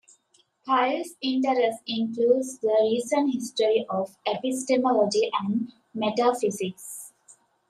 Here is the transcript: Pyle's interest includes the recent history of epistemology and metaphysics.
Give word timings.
Pyle's 0.65 1.11
interest 1.21 1.81
includes 1.85 2.57
the 2.57 2.75
recent 2.91 3.35
history 3.35 3.85
of 3.87 4.15
epistemology 4.25 5.29
and 5.43 5.71
metaphysics. 5.93 7.11